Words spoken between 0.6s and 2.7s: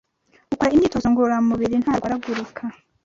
imyitozo ngororamubiri ntarwaragurika